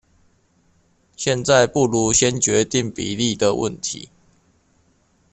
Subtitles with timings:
[1.15, 4.09] 現在不如先決定比例的問題